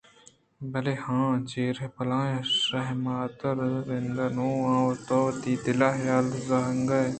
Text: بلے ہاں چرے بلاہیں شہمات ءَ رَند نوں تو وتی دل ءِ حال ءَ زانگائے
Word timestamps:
بلے 0.71 0.93
ہاں 1.03 1.31
چرے 1.49 1.87
بلاہیں 1.95 2.43
شہمات 2.63 3.41
ءَ 3.49 3.59
رَند 3.87 4.17
نوں 4.35 4.85
تو 5.07 5.17
وتی 5.25 5.53
دل 5.63 5.81
ءِ 5.89 5.93
حال 6.05 6.27
ءَ 6.37 6.45
زانگائے 6.47 7.09